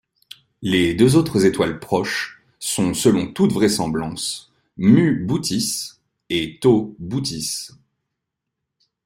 [0.63, 5.91] Les deux autres étoiles proches sont selon toute vraisemblance υ Bootis
[6.31, 7.69] et τ Bootis.